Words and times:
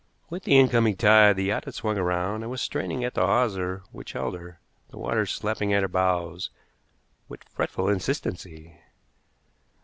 With 0.31 0.45
the 0.45 0.57
incoming 0.57 0.95
tide 0.95 1.35
the 1.35 1.43
yacht 1.43 1.65
had 1.65 1.75
swung 1.75 1.95
around, 1.99 2.41
and 2.41 2.49
was 2.49 2.59
straining 2.59 3.03
at 3.03 3.13
the 3.13 3.23
hawser 3.23 3.83
which 3.91 4.13
held 4.13 4.33
her, 4.35 4.59
the 4.89 4.97
water 4.97 5.27
slapping 5.27 5.73
at 5.73 5.83
her 5.83 5.87
bows 5.87 6.49
with 7.29 7.47
fretful 7.47 7.87
insistency. 7.87 8.79